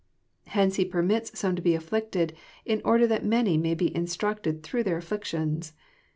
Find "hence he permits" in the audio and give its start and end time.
0.47-1.37